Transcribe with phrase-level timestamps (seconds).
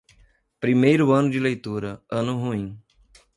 [0.63, 2.67] Primeiro ano de leitura, ano ruim.